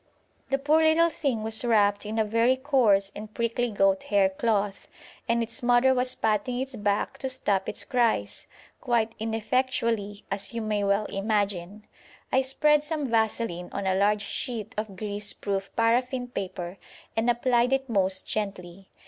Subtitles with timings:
[0.49, 4.87] The poor little thing was wrapped in a very coarse and prickly goat hair cloth,
[5.29, 8.47] and its mother was patting its back to stop its cries,
[8.79, 11.85] quite ineffectually, as you may well imagine.
[12.31, 16.79] I spread some vaseline on a large sheet of grease proof paraffin paper
[17.15, 18.89] and applied it most gently.